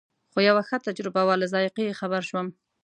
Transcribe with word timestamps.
خو 0.31 0.37
یوه 0.49 0.63
ښه 0.67 0.77
تجربه 0.87 1.21
وه 1.25 1.35
له 1.41 1.47
ذایقې 1.53 1.83
یې 1.87 1.99
خبر 2.01 2.21
شوم. 2.29 2.47